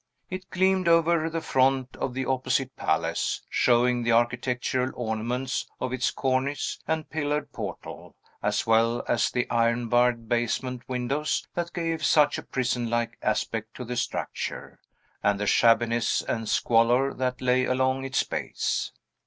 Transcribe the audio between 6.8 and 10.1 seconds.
and pillared portal, as well as the iron